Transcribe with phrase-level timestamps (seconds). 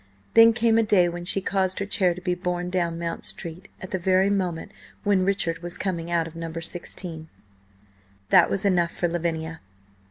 [0.33, 3.67] Then came a day when she caused her chair to be borne down Mount Street
[3.81, 4.71] at the very moment
[5.03, 6.51] when Richard was coming out of No.
[6.51, 7.29] 16.
[8.29, 9.61] That was enough for Lavinia.